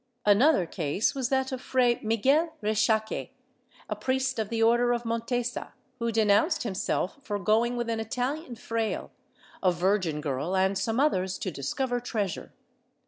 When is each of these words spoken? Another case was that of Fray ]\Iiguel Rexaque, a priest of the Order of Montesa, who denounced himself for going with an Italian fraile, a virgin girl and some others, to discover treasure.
Another 0.25 0.65
case 0.65 1.13
was 1.13 1.29
that 1.29 1.51
of 1.51 1.61
Fray 1.61 1.97
]\Iiguel 1.97 2.53
Rexaque, 2.63 3.29
a 3.87 3.95
priest 3.95 4.39
of 4.39 4.49
the 4.49 4.63
Order 4.63 4.93
of 4.93 5.03
Montesa, 5.05 5.73
who 5.99 6.11
denounced 6.11 6.63
himself 6.63 7.19
for 7.21 7.37
going 7.37 7.77
with 7.77 7.87
an 7.87 7.99
Italian 7.99 8.55
fraile, 8.55 9.11
a 9.61 9.71
virgin 9.71 10.19
girl 10.19 10.55
and 10.57 10.75
some 10.75 10.99
others, 10.99 11.37
to 11.37 11.51
discover 11.51 11.99
treasure. 11.99 12.51